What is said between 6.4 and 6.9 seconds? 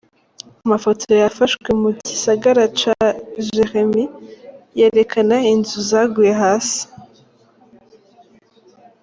hasi.